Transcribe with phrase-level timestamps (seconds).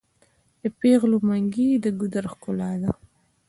[0.61, 2.91] د پیغلو منګي د ګودر ښکلا ده.